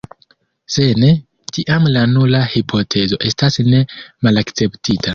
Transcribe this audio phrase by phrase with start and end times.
[0.75, 1.09] Se ne,
[1.57, 3.87] tiam la nula hipotezo estas ne
[4.27, 5.09] malakceptita.